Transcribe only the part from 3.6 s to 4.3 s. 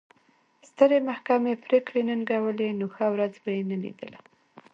نه لیدله.